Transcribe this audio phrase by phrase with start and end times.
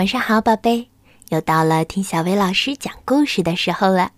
[0.00, 0.88] 晚上好，宝贝，
[1.28, 4.12] 又到了听小薇老师讲故事的时候了。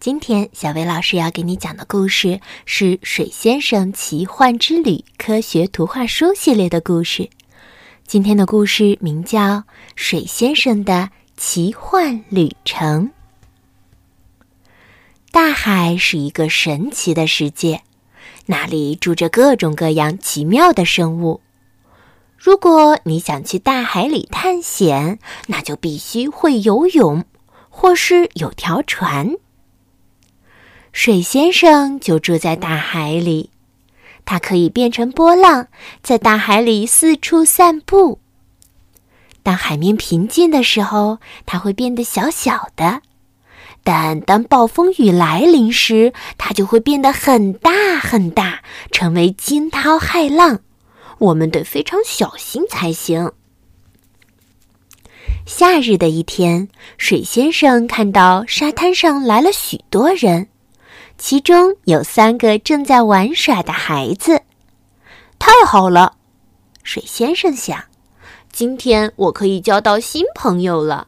[0.00, 7.30] 今天小薇老师要给你讲的故事是《水先生奇幻之旅》科学图画书系列的故事。
[8.04, 9.38] 今天的故事名叫
[9.94, 13.10] 《水先生的奇幻旅程》。
[15.30, 17.82] 大海是一个神奇的世界，
[18.46, 21.42] 那里住着各种各样奇妙的生物。
[22.46, 25.18] 如果你想去大海里探险，
[25.48, 27.24] 那就必须会游泳，
[27.68, 29.34] 或是有条船。
[30.92, 33.50] 水先生就住在大海里，
[34.24, 35.66] 它可以变成波浪，
[36.04, 38.20] 在大海里四处散步。
[39.42, 43.00] 当海面平静的时候，它会变得小小的；
[43.82, 48.60] 但当暴风雨来临时，它就会变得很大很大，
[48.92, 50.60] 成为惊涛骇浪。
[51.18, 53.32] 我们得非常小心才行。
[55.46, 60.48] 夏日的一天，水先生看到沙滩上来了许多人，
[61.16, 64.42] 其中有三个正在玩耍的孩子。
[65.38, 66.16] 太好了，
[66.82, 67.84] 水先生想，
[68.50, 71.06] 今天我可以交到新朋友了。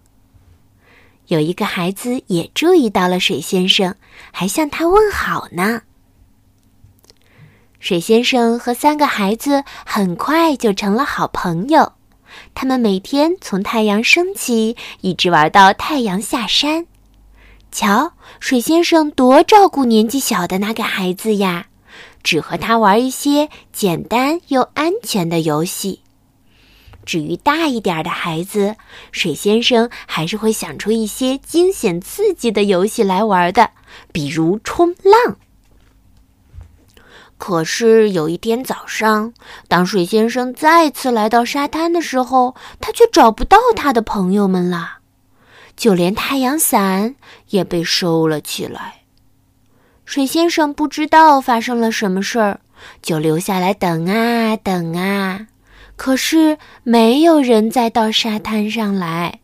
[1.27, 3.97] 有一个孩子也注意到了水先生，
[4.31, 5.83] 还向他问好呢。
[7.81, 11.93] 水先生和三个孩子很快就成了好朋友，
[12.55, 16.87] 他们每天从太阳升起一直玩到太阳下山。
[17.71, 21.67] 瞧，水先生多照顾年纪小的那个孩子呀，
[22.23, 26.01] 只和他玩一些简单又安全的游戏。
[27.05, 28.75] 至于大一点的孩子，
[29.13, 33.71] 水先生还是会想出一些惊险刺激的游戏来玩的，
[34.13, 35.37] 比如冲浪。
[37.39, 39.33] 可是有一天早上，
[39.69, 44.99] 当水先生再次来到沙滩的时候，他却找不到他的朋友们了，
[45.77, 47.15] 就连太阳伞
[47.51, 49.03] 也被收了起来。
[50.05, 52.61] 水先生不知道发生了什么事儿，
[53.01, 55.47] 就留下来等啊等啊，
[55.97, 59.41] 可是没有人再到沙滩上来。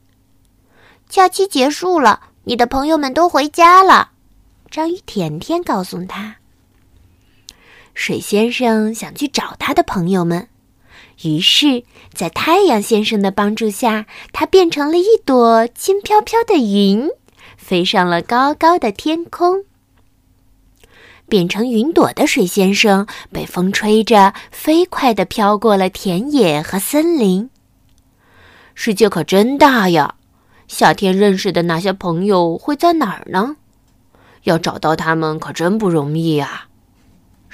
[1.09, 4.11] 假期结束了，你的朋友们都回家了。
[4.69, 6.37] 章鱼甜甜告诉他。
[7.95, 10.49] 水先生想去找他的朋友们，
[11.23, 17.09] 于是，在太阳先生的帮助下，他变成了一朵轻飘飘的云，
[17.57, 19.65] 飞上了高高的天空。
[21.27, 27.49] 变成云朵的水先生被风吹着，飞快地飘过了田野和森林。
[28.75, 30.17] 世界可真大呀！
[30.67, 33.57] 夏天认识的那些朋友会在哪儿呢？
[34.43, 36.67] 要找到他们可真不容易呀！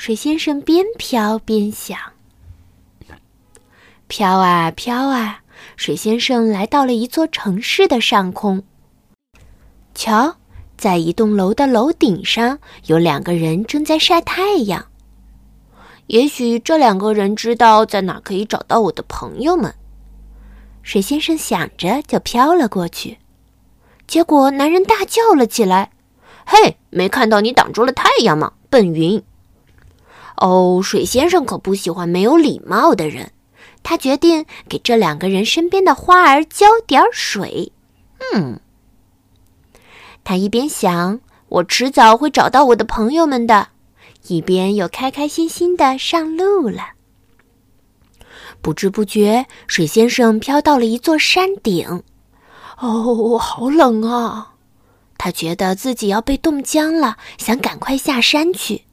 [0.01, 1.99] 水先生边飘边想，
[4.09, 5.43] 飘啊飘啊，
[5.77, 8.63] 水先生来到了一座城市的上空。
[9.95, 10.37] 瞧，
[10.79, 14.87] 在一栋楼的楼顶上，有两个人正在晒太阳。
[16.07, 19.75] 也许这两个人知道在哪可以找到我的朋友们。
[20.83, 23.19] 水先生想着，就飘了过去。
[24.07, 25.91] 结果，男人大叫了起来
[26.47, 29.23] ：“嘿，没看到你挡住了太阳吗，笨云！”
[30.41, 33.33] 哦，水先生可不喜欢没有礼貌的人。
[33.83, 37.73] 他决定给这两个人身边的花儿浇点水。
[38.35, 38.61] 嗯，
[40.25, 43.69] 他一边想“我迟早会找到我的朋友们的”，
[44.29, 46.91] 一边又开开心心的上路了。
[48.63, 52.03] 不知不觉，水先生飘到了一座山顶。
[52.79, 54.55] 哦，好冷啊！
[55.17, 58.85] 他觉得自己要被冻僵了，想赶快下山去。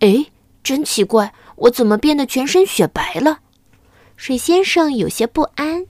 [0.00, 0.26] 哎。
[0.62, 3.38] 真奇怪，我怎么变得全身雪白了？
[4.16, 5.86] 水先生有些不安。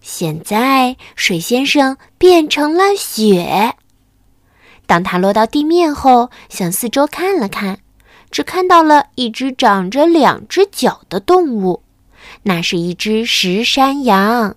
[0.00, 3.74] 现在，水先生变成了雪。
[4.86, 7.80] 当他落到地面后，向四周看了看，
[8.30, 11.82] 只看到了一只长着两只脚的动物，
[12.44, 14.56] 那是一只石山羊。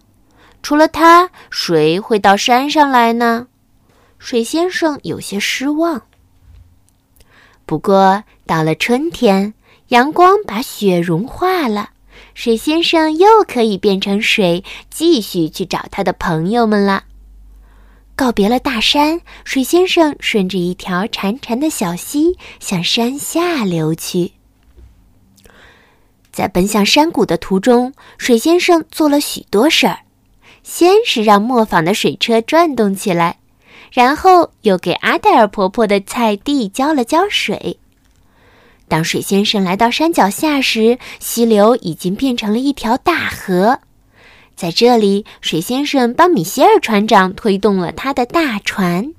[0.63, 3.47] 除了它，谁会到山上来呢？
[4.19, 6.03] 水先生有些失望。
[7.71, 9.53] 不过，到了春天，
[9.87, 11.91] 阳光把雪融化了，
[12.33, 17.05] 水先生又可以变成水，继续去找他的朋友们了。
[18.13, 24.33] 告别了大山，水先生顺着一条潺潺的小溪向山下流去。
[26.29, 29.99] 在奔向山谷的途中，水先生做了许多事儿，
[30.61, 33.37] 先是让磨坊的水车转动起来。
[33.91, 37.77] 然后又给阿黛尔婆婆的菜地浇了浇水。
[38.87, 43.79] 当水先生来到山脚下时，溪流已经变成了一条大河。
[44.55, 49.13] 在这里，水先生帮米歇尔船长推动了他的大船。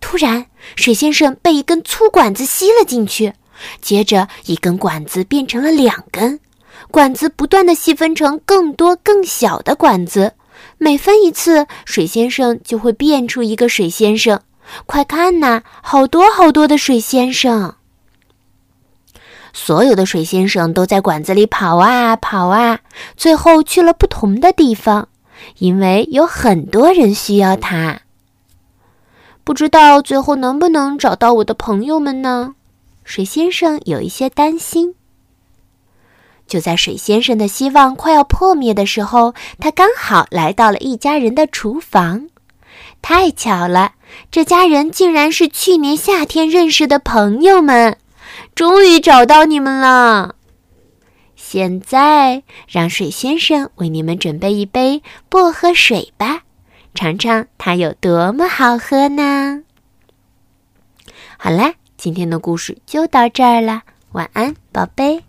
[0.00, 0.46] 突然，
[0.76, 3.32] 水先生被一根粗管子吸了进去，
[3.80, 6.38] 接着一根管子变成了两根，
[6.90, 10.34] 管子不断的细分成更多更小的管子，
[10.78, 14.40] 每分一次，水先生就会变出一个水先生。
[14.86, 17.74] 快看呐，好多好多的水先生！
[19.52, 22.80] 所有的水先生都在管子里跑啊跑啊，
[23.16, 25.08] 最后去了不同的地方，
[25.58, 28.00] 因为有很多人需要它。
[29.44, 32.54] 不知道最后能不能找到我的朋友们呢？
[33.04, 34.94] 水先生有一些担心。
[36.46, 42.28] 就在水先生的希望快要破灭的时候，他刚好来到了一家人的厨房。
[43.02, 43.92] 太巧了，
[44.30, 47.98] 这家人竟然是去年夏天认识的朋友们。
[48.54, 50.34] 终于找到你们了！
[51.36, 56.42] 现在让水先生为你们准备一杯薄荷水吧，
[56.94, 59.62] 尝尝它有多么好喝呢！
[61.36, 63.82] 好啦，今天的故事就到这儿了，
[64.12, 65.22] 晚安，宝贝。